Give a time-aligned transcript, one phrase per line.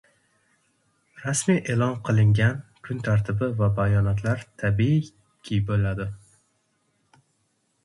[1.25, 2.57] Rasmiy e’lon qilingan
[2.87, 6.11] kun tartibi va bayonotlar, tabiiyki, bo‘ladi.